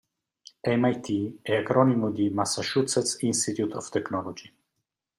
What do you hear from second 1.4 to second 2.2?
è acronimo